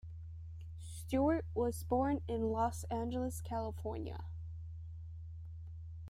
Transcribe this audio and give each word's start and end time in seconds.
Stewart 0.79 1.45
was 1.53 1.83
born 1.83 2.21
in 2.27 2.49
Los 2.51 2.85
Angeles, 2.85 3.39
California. 3.39 4.23